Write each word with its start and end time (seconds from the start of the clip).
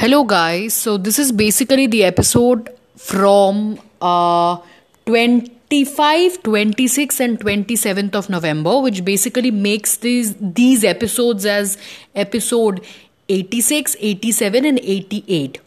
Hello, 0.00 0.24
guys. 0.24 0.72
So, 0.72 0.96
this 0.96 1.18
is 1.18 1.30
basically 1.30 1.86
the 1.86 2.04
episode 2.04 2.70
from 2.96 3.78
uh, 4.00 4.56
25, 5.04 6.42
26, 6.42 7.20
and 7.20 7.38
27th 7.38 8.14
of 8.14 8.30
November, 8.30 8.80
which 8.80 9.04
basically 9.04 9.50
makes 9.50 9.98
these, 9.98 10.34
these 10.40 10.84
episodes 10.84 11.44
as 11.44 11.76
episode 12.14 12.80
86, 13.28 13.94
87, 14.00 14.64
and 14.64 14.78
88. 14.78 15.60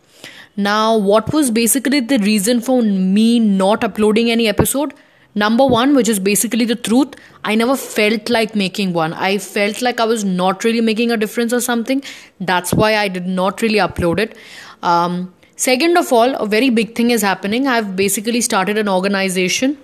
Now, 0.57 0.97
what 0.97 1.31
was 1.31 1.51
basically 1.51 1.99
the 1.99 2.17
reason 2.17 2.59
for 2.59 2.81
me 2.81 3.39
not 3.39 3.83
uploading 3.83 4.31
any 4.31 4.47
episode? 4.47 4.95
Number 5.35 5.65
one, 5.65 5.95
which 5.95 6.07
is 6.07 6.19
basically 6.19 6.65
the 6.65 6.75
truth, 6.75 7.15
I 7.43 7.55
never 7.55 7.75
felt 7.75 8.29
like 8.29 8.55
making 8.55 8.93
one. 8.93 9.13
I 9.13 9.37
felt 9.37 9.81
like 9.81 9.99
I 9.99 10.05
was 10.05 10.23
not 10.23 10.63
really 10.63 10.81
making 10.81 11.11
a 11.11 11.17
difference 11.17 11.53
or 11.53 11.61
something. 11.61 12.03
That's 12.39 12.73
why 12.73 12.95
I 12.97 13.07
did 13.07 13.25
not 13.25 13.61
really 13.61 13.79
upload 13.79 14.19
it. 14.19 14.37
Um, 14.83 15.33
second 15.55 15.97
of 15.97 16.13
all, 16.13 16.35
a 16.35 16.45
very 16.45 16.69
big 16.69 16.95
thing 16.95 17.09
is 17.09 17.21
happening. 17.21 17.67
I've 17.67 17.95
basically 17.95 18.41
started 18.41 18.77
an 18.77 18.87
organization 18.87 19.77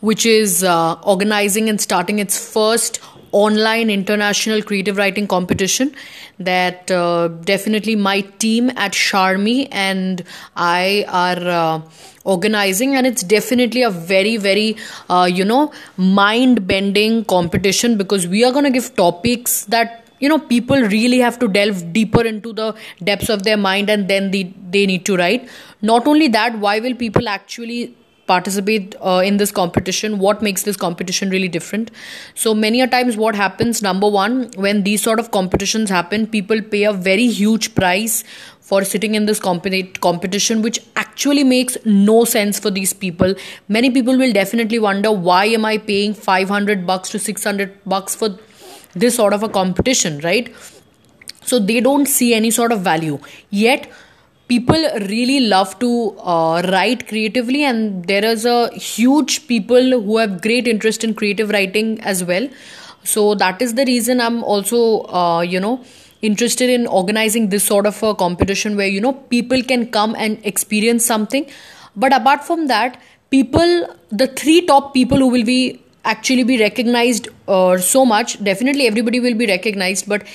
which 0.00 0.26
is 0.26 0.64
uh, 0.64 0.94
organizing 1.02 1.68
and 1.68 1.80
starting 1.80 2.18
its 2.18 2.52
first 2.52 3.00
online 3.32 3.90
international 3.90 4.62
creative 4.62 4.96
writing 4.96 5.26
competition 5.26 5.94
that 6.38 6.90
uh, 6.90 7.28
definitely 7.28 7.96
my 7.96 8.20
team 8.38 8.70
at 8.70 8.92
Sharmi 8.92 9.68
and 9.70 10.24
I 10.56 11.04
are 11.08 11.48
uh, 11.48 11.80
organizing. 12.24 12.96
And 12.96 13.06
it's 13.06 13.22
definitely 13.22 13.82
a 13.82 13.90
very 13.90 14.36
very 14.36 14.76
uh, 15.08 15.28
you 15.30 15.44
know 15.44 15.72
mind 15.96 16.66
bending 16.66 17.24
competition 17.24 17.96
because 17.96 18.26
we 18.26 18.44
are 18.44 18.52
going 18.52 18.64
to 18.64 18.70
give 18.70 18.94
topics 18.96 19.64
that 19.66 20.04
you 20.18 20.28
know 20.28 20.38
people 20.38 20.80
really 20.80 21.18
have 21.18 21.38
to 21.38 21.48
delve 21.48 21.92
deeper 21.92 22.22
into 22.24 22.52
the 22.52 22.74
depths 23.02 23.28
of 23.28 23.42
their 23.42 23.56
mind 23.56 23.90
and 23.90 24.08
then 24.08 24.30
they, 24.30 24.54
they 24.70 24.86
need 24.86 25.04
to 25.06 25.16
write. 25.16 25.48
Not 25.82 26.06
only 26.06 26.28
that 26.28 26.58
why 26.58 26.80
will 26.80 26.94
people 26.94 27.28
actually 27.28 27.96
participate 28.30 28.94
uh, 29.00 29.22
in 29.30 29.36
this 29.42 29.52
competition 29.60 30.18
what 30.18 30.42
makes 30.48 30.62
this 30.68 30.76
competition 30.76 31.30
really 31.30 31.48
different? 31.48 31.90
So 32.34 32.54
many 32.54 32.80
a 32.80 32.86
times 32.86 33.16
what 33.16 33.34
happens 33.34 33.82
number 33.82 34.08
one 34.08 34.50
when 34.66 34.84
these 34.84 35.02
sort 35.08 35.20
of 35.24 35.30
competitions 35.38 35.90
happen 35.98 36.26
people 36.26 36.62
pay 36.74 36.84
a 36.84 36.92
very 36.92 37.26
huge 37.40 37.74
price 37.74 38.24
for 38.70 38.84
sitting 38.84 39.16
in 39.18 39.26
this 39.26 39.40
competition 39.40 40.62
which 40.66 40.78
actually 41.02 41.44
makes 41.52 41.76
no 41.84 42.18
sense 42.24 42.60
for 42.64 42.70
these 42.70 42.92
people. 42.92 43.34
Many 43.68 43.90
people 43.90 44.16
will 44.16 44.32
definitely 44.32 44.78
wonder 44.78 45.10
why 45.30 45.40
am 45.46 45.64
i 45.70 45.76
paying 45.88 46.14
500 46.14 46.86
bucks 46.90 47.10
to 47.14 47.18
600 47.18 47.72
bucks 47.94 48.14
for 48.20 48.28
this 48.94 49.16
sort 49.16 49.34
of 49.38 49.42
a 49.42 49.48
competition 49.48 50.20
right? 50.28 50.54
So 51.42 51.58
they 51.58 51.80
don't 51.80 52.06
see 52.06 52.32
any 52.34 52.50
sort 52.50 52.70
of 52.70 52.82
value. 52.82 53.18
Yet 53.50 53.90
people 54.50 54.84
really 55.08 55.38
love 55.40 55.78
to 55.78 55.90
uh, 56.18 56.60
write 56.72 57.06
creatively 57.08 57.62
and 57.62 58.04
there 58.06 58.24
is 58.24 58.44
a 58.44 58.58
huge 58.74 59.46
people 59.46 59.90
who 60.06 60.16
have 60.16 60.42
great 60.42 60.66
interest 60.66 61.04
in 61.04 61.14
creative 61.14 61.50
writing 61.50 62.00
as 62.00 62.24
well. 62.24 62.48
So 63.04 63.34
that 63.36 63.62
is 63.62 63.74
the 63.74 63.84
reason 63.86 64.20
i'm 64.20 64.42
also 64.44 64.80
uh, 65.20 65.40
you 65.40 65.60
know 65.66 65.82
interested 66.30 66.72
in 66.78 66.86
organizing 66.86 67.48
this 67.52 67.64
sort 67.64 67.86
of 67.90 68.02
a 68.02 68.14
competition 68.14 68.76
where 68.76 68.90
you 68.96 69.00
know 69.00 69.12
people 69.36 69.62
can 69.62 69.86
come 69.98 70.16
and 70.26 70.44
experience 70.44 71.06
something. 71.06 71.46
But 71.96 72.12
apart 72.12 72.44
from 72.44 72.66
that 72.66 73.00
people 73.30 73.96
the 74.10 74.26
three 74.42 74.60
top 74.66 74.92
people 74.92 75.18
who 75.18 75.28
will 75.28 75.44
be 75.44 75.80
actually 76.04 76.44
be 76.44 76.58
recognized 76.58 77.28
uh, 77.46 77.78
so 77.78 78.04
much 78.04 78.42
definitely 78.42 78.86
everybody 78.86 79.20
will 79.20 79.34
be 79.34 79.46
recognized 79.46 80.08
but 80.08 80.26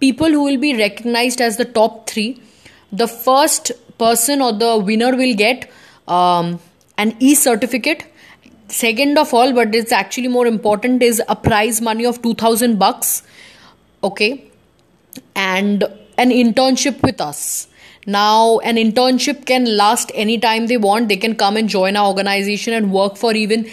people 0.00 0.36
who 0.36 0.44
will 0.44 0.60
be 0.64 0.76
recognized 0.76 1.40
as 1.40 1.56
the 1.56 1.64
top 1.64 2.08
3 2.08 2.40
the 2.92 3.08
first 3.08 3.72
person 3.98 4.40
or 4.40 4.52
the 4.52 4.78
winner 4.78 5.16
will 5.16 5.34
get 5.34 5.70
um, 6.06 6.60
an 6.96 7.14
e 7.20 7.34
certificate 7.34 8.04
second 8.68 9.18
of 9.18 9.32
all 9.32 9.52
but 9.52 9.74
it's 9.74 9.92
actually 9.92 10.28
more 10.28 10.46
important 10.46 11.02
is 11.02 11.22
a 11.28 11.36
prize 11.36 11.80
money 11.80 12.04
of 12.04 12.20
2000 12.22 12.78
bucks 12.78 13.22
okay? 14.02 14.50
And 15.34 15.84
an 16.16 16.30
internship 16.30 17.02
with 17.02 17.20
us. 17.20 17.68
Now 18.06 18.58
an 18.60 18.76
internship 18.76 19.46
can 19.46 19.64
last 19.76 20.10
anytime 20.14 20.66
they 20.66 20.76
want. 20.76 21.08
They 21.08 21.16
can 21.16 21.34
come 21.36 21.56
and 21.56 21.68
join 21.68 21.96
our 21.96 22.08
organization 22.08 22.74
and 22.74 22.92
work 22.92 23.16
for 23.16 23.34
even 23.34 23.70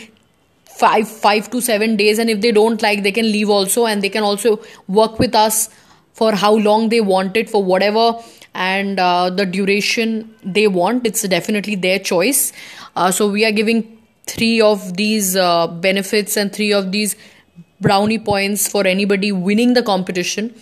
five 0.66 1.08
five 1.08 1.50
to 1.52 1.62
seven 1.62 1.96
days. 1.96 2.20
And 2.20 2.30
if 2.30 2.42
they 2.42 2.52
don't 2.52 2.82
like 2.82 3.04
they 3.04 3.12
can 3.12 3.26
leave 3.26 3.50
also. 3.50 3.86
And 3.86 4.02
they 4.02 4.10
can 4.10 4.24
also 4.24 4.62
work 4.88 5.20
with 5.20 5.36
us 5.36 5.70
for 6.14 6.34
how 6.34 6.56
long 6.56 6.90
they 6.90 7.02
want 7.02 7.38
it 7.38 7.50
for 7.50 7.64
whatever 7.64 8.20
and 8.56 9.00
uh, 9.00 9.30
the 9.30 9.46
duration 9.46 10.34
they 10.44 10.68
want 10.68 11.06
it's 11.06 11.22
definitely 11.24 11.76
their 11.76 12.00
choice. 12.00 12.52
Uh, 12.96 13.12
so 13.12 13.30
we 13.30 13.46
are 13.46 13.52
giving 13.52 13.98
three 14.26 14.62
of 14.62 14.96
these 14.98 15.36
uh, 15.36 15.68
benefits 15.68 16.38
and 16.38 16.52
three 16.52 16.74
of 16.74 16.92
these 16.92 17.16
brownie 17.82 18.20
points 18.20 18.68
for 18.68 18.86
anybody 18.88 19.32
winning 19.32 19.74
the 19.74 19.84
competition. 19.84 20.54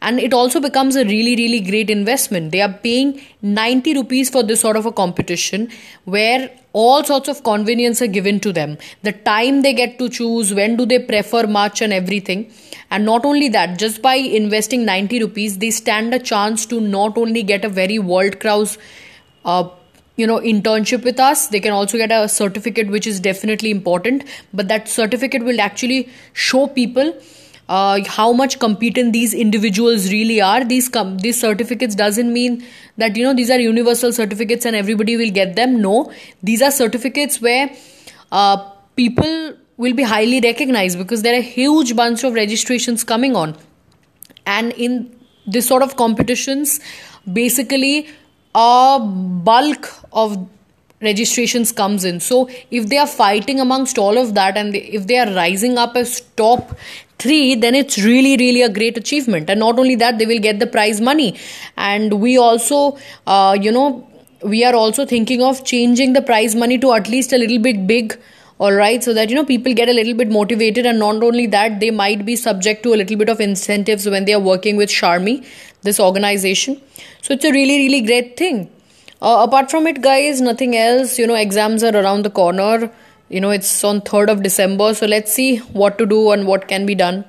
And 0.00 0.18
it 0.18 0.34
also 0.34 0.58
becomes 0.60 0.96
a 0.96 1.04
really 1.04 1.36
really 1.36 1.60
great 1.60 1.88
investment. 1.88 2.50
They 2.50 2.60
are 2.60 2.72
paying 2.72 3.20
90 3.42 3.94
rupees 3.94 4.30
for 4.30 4.42
this 4.42 4.60
sort 4.60 4.76
of 4.76 4.86
a 4.86 4.92
competition 4.92 5.68
where 6.04 6.50
all 6.72 7.04
sorts 7.04 7.28
of 7.28 7.44
convenience 7.44 8.02
are 8.02 8.08
given 8.08 8.40
to 8.40 8.52
them. 8.52 8.78
The 9.02 9.12
time 9.12 9.62
they 9.62 9.74
get 9.74 9.98
to 9.98 10.08
choose 10.08 10.52
when 10.52 10.76
do 10.76 10.86
they 10.86 10.98
prefer 10.98 11.46
much 11.46 11.82
and 11.82 11.92
everything. 11.92 12.50
And 12.90 13.04
not 13.04 13.24
only 13.24 13.48
that 13.50 13.78
just 13.78 14.02
by 14.02 14.14
investing 14.14 14.84
90 14.84 15.20
rupees 15.20 15.58
they 15.58 15.70
stand 15.70 16.14
a 16.14 16.18
chance 16.18 16.66
to 16.66 16.80
not 16.80 17.16
only 17.16 17.42
get 17.42 17.64
a 17.64 17.68
very 17.68 17.98
world 17.98 18.40
class 18.40 18.76
uh, 19.44 19.68
you 20.16 20.26
know 20.26 20.38
internship 20.40 21.04
with 21.04 21.20
us. 21.20 21.46
They 21.48 21.60
can 21.60 21.72
also 21.72 21.98
get 21.98 22.12
a 22.12 22.28
certificate 22.28 22.88
which 22.88 23.06
is 23.06 23.20
definitely 23.20 23.70
important. 23.70 24.24
But 24.52 24.68
that 24.68 24.88
certificate 24.88 25.44
will 25.44 25.60
actually 25.60 26.08
show 26.32 26.66
people 26.66 27.14
uh, 27.68 28.00
how 28.06 28.32
much 28.32 28.58
competent 28.58 29.12
these 29.12 29.32
individuals 29.32 30.10
really 30.10 30.40
are. 30.40 30.64
These 30.64 30.88
com- 30.88 31.18
these 31.18 31.40
certificates 31.40 31.94
doesn't 31.94 32.32
mean 32.32 32.64
that 32.98 33.16
you 33.16 33.24
know 33.24 33.34
these 33.34 33.50
are 33.50 33.60
universal 33.60 34.12
certificates 34.12 34.66
and 34.66 34.76
everybody 34.76 35.16
will 35.16 35.30
get 35.30 35.56
them. 35.56 35.80
No. 35.80 36.12
These 36.42 36.62
are 36.62 36.70
certificates 36.70 37.40
where 37.40 37.70
uh, 38.30 38.70
people 38.96 39.54
will 39.76 39.94
be 39.94 40.02
highly 40.02 40.40
recognized 40.40 40.98
because 40.98 41.22
there 41.22 41.38
are 41.38 41.42
huge 41.42 41.96
bunch 41.96 42.24
of 42.24 42.34
registrations 42.34 43.04
coming 43.04 43.36
on. 43.36 43.56
And 44.46 44.72
in 44.72 45.16
this 45.46 45.66
sort 45.66 45.82
of 45.82 45.96
competitions 45.96 46.80
basically 47.32 48.08
a 48.54 48.98
bulk 49.00 49.88
of 50.12 50.48
registrations 51.00 51.72
comes 51.72 52.04
in. 52.04 52.20
So 52.20 52.48
if 52.70 52.88
they 52.88 52.98
are 52.98 53.06
fighting 53.06 53.60
amongst 53.60 53.98
all 53.98 54.18
of 54.18 54.34
that 54.34 54.56
and 54.56 54.72
they, 54.72 54.82
if 54.82 55.06
they 55.06 55.18
are 55.18 55.32
rising 55.34 55.78
up 55.78 55.96
as 55.96 56.20
top 56.36 56.76
3 57.18 57.56
then 57.56 57.74
it's 57.74 57.98
really 57.98 58.36
really 58.36 58.62
a 58.62 58.68
great 58.68 58.96
achievement. 58.96 59.50
And 59.50 59.60
not 59.60 59.78
only 59.78 59.96
that 59.96 60.18
they 60.18 60.26
will 60.26 60.40
get 60.40 60.60
the 60.60 60.66
prize 60.66 61.00
money. 61.00 61.36
And 61.76 62.20
we 62.20 62.38
also 62.38 62.98
uh, 63.26 63.56
you 63.60 63.72
know 63.72 64.08
we 64.42 64.64
are 64.64 64.74
also 64.74 65.06
thinking 65.06 65.42
of 65.42 65.64
changing 65.64 66.12
the 66.12 66.22
prize 66.22 66.54
money 66.54 66.78
to 66.78 66.92
at 66.92 67.08
least 67.08 67.32
a 67.32 67.38
little 67.38 67.58
bit 67.58 67.86
big 67.86 68.18
all 68.58 68.72
right 68.72 69.02
so 69.02 69.12
that 69.14 69.30
you 69.30 69.36
know 69.36 69.44
people 69.44 69.74
get 69.74 69.88
a 69.88 69.92
little 69.92 70.14
bit 70.14 70.30
motivated 70.30 70.86
and 70.86 70.98
not 70.98 71.22
only 71.22 71.46
that 71.46 71.80
they 71.80 71.90
might 71.90 72.24
be 72.24 72.36
subject 72.36 72.82
to 72.82 72.94
a 72.94 72.98
little 73.02 73.16
bit 73.16 73.28
of 73.28 73.40
incentives 73.40 74.08
when 74.08 74.24
they 74.24 74.34
are 74.34 74.40
working 74.40 74.76
with 74.76 74.90
sharmi 74.90 75.44
this 75.82 75.98
organization. 75.98 76.80
So 77.22 77.34
it's 77.34 77.44
a 77.44 77.52
really 77.52 77.78
really 77.78 78.00
great 78.02 78.36
thing. 78.36 78.70
Uh, 79.20 79.44
apart 79.46 79.70
from 79.70 79.86
it 79.86 80.02
guys 80.02 80.40
nothing 80.40 80.76
else. 80.76 81.18
You 81.18 81.26
know 81.26 81.34
exams 81.34 81.82
are 81.82 81.96
around 81.96 82.24
the 82.24 82.30
corner. 82.30 82.90
You 83.28 83.40
know 83.40 83.50
it's 83.50 83.82
on 83.82 84.02
3rd 84.02 84.30
of 84.30 84.42
december 84.42 84.92
so 84.92 85.06
let's 85.06 85.32
see 85.32 85.56
what 85.82 85.96
to 85.98 86.04
do 86.04 86.32
and 86.32 86.46
what 86.46 86.68
can 86.68 86.84
be 86.84 86.94
done 86.94 87.24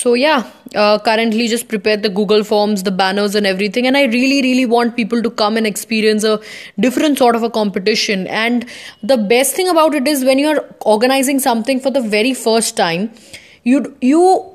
so 0.00 0.14
yeah 0.14 0.50
uh, 0.74 0.98
currently 0.98 1.46
just 1.46 1.68
prepare 1.68 1.96
the 1.96 2.08
google 2.08 2.42
forms 2.42 2.82
the 2.82 2.90
banners 2.90 3.34
and 3.34 3.46
everything. 3.46 3.86
And 3.86 3.96
i 3.96 4.04
really 4.04 4.42
really 4.42 4.66
want 4.66 4.96
people 4.96 5.22
to 5.22 5.30
come 5.30 5.56
and 5.56 5.66
experience 5.66 6.24
a 6.24 6.40
different 6.78 7.18
sort 7.18 7.36
of 7.36 7.42
a 7.42 7.50
competition. 7.50 8.26
And 8.26 8.66
the 9.02 9.16
best 9.16 9.54
thing 9.54 9.68
about 9.68 9.94
it 9.94 10.08
is 10.08 10.24
when 10.24 10.38
you're 10.38 10.64
organizing 10.80 11.38
something 11.38 11.80
for 11.80 11.90
the 11.90 12.00
very 12.00 12.34
first 12.34 12.76
time 12.76 13.10
you 13.62 13.96
you 14.00 14.50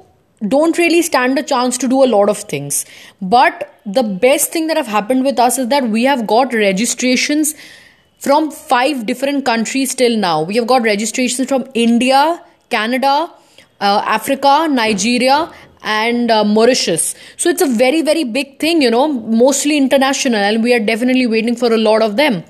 don't 0.48 0.78
really 0.78 1.02
stand 1.02 1.38
a 1.38 1.44
chance 1.44 1.78
to 1.78 1.88
do 1.88 2.04
a 2.04 2.08
lot 2.08 2.30
of 2.30 2.38
things. 2.38 2.86
But 3.22 3.74
the 3.86 4.04
best 4.04 4.52
thing 4.54 4.68
that 4.68 4.78
have 4.78 4.88
happened 4.88 5.26
with 5.26 5.40
us 5.40 5.58
is 5.58 5.68
that 5.70 5.90
we 5.90 6.04
have 6.04 6.26
got 6.28 6.54
registrations 6.54 7.56
from 8.20 8.52
five 8.52 9.06
different 9.06 9.46
countries 9.46 9.96
till 9.96 10.18
now. 10.18 10.42
We 10.44 10.56
have 10.56 10.68
got 10.68 10.82
registrations 10.84 11.48
from 11.48 11.66
india 11.74 12.42
canada 12.70 13.32
uh, 13.82 14.02
Africa, 14.06 14.68
Nigeria, 14.70 15.52
and 15.82 16.30
uh, 16.30 16.44
Mauritius. 16.44 17.16
So 17.38 17.50
it's 17.50 17.62
a 17.62 17.68
very, 17.68 18.02
very 18.02 18.24
big 18.24 18.60
thing, 18.60 18.82
you 18.82 18.92
know, 18.92 19.08
mostly 19.08 19.78
international, 19.78 20.40
and 20.40 20.64
we 20.64 20.74
are 20.74 20.80
definitely 20.80 21.28
waiting 21.28 21.56
for 21.56 21.72
a 21.74 21.78
lot 21.78 22.02
of 22.02 22.18
them. 22.18 22.44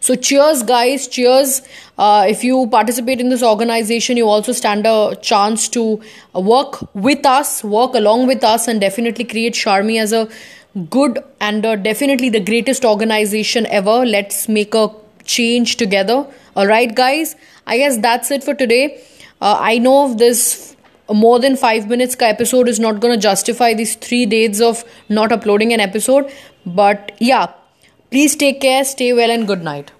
So, 0.00 0.14
cheers, 0.14 0.62
guys, 0.62 1.08
cheers. 1.08 1.62
Uh, 1.98 2.26
if 2.28 2.44
you 2.44 2.68
participate 2.68 3.20
in 3.20 3.28
this 3.28 3.42
organization, 3.42 4.16
you 4.16 4.28
also 4.28 4.52
stand 4.52 4.86
a 4.86 5.16
chance 5.20 5.68
to 5.70 6.00
uh, 6.34 6.40
work 6.40 6.94
with 6.94 7.26
us, 7.26 7.64
work 7.64 7.94
along 7.94 8.26
with 8.26 8.44
us, 8.44 8.68
and 8.68 8.80
definitely 8.80 9.24
create 9.24 9.54
Sharmi 9.54 10.00
as 10.00 10.12
a 10.12 10.28
good 10.90 11.18
and 11.40 11.64
uh, 11.64 11.76
definitely 11.76 12.28
the 12.28 12.40
greatest 12.40 12.84
organization 12.84 13.66
ever. 13.66 14.04
Let's 14.04 14.48
make 14.48 14.74
a 14.74 14.90
change 15.24 15.76
together. 15.76 16.26
All 16.56 16.66
right, 16.66 16.94
guys. 16.94 17.34
I 17.66 17.78
guess 17.78 17.98
that's 17.98 18.30
it 18.30 18.44
for 18.44 18.54
today. 18.54 19.02
Uh, 19.40 19.56
I 19.60 19.78
know 19.78 20.14
this 20.14 20.76
more 21.12 21.38
than 21.38 21.56
five 21.56 21.88
minutes 21.88 22.14
ka 22.14 22.26
episode 22.26 22.68
is 22.68 22.80
not 22.80 23.00
going 23.00 23.14
to 23.14 23.20
justify 23.20 23.74
these 23.74 23.94
three 23.96 24.24
days 24.26 24.60
of 24.60 24.84
not 25.08 25.32
uploading 25.32 25.72
an 25.72 25.80
episode. 25.80 26.32
But 26.64 27.12
yeah, 27.18 27.52
please 28.10 28.36
take 28.36 28.60
care, 28.60 28.84
stay 28.84 29.12
well, 29.12 29.30
and 29.30 29.46
good 29.46 29.62
night. 29.62 29.92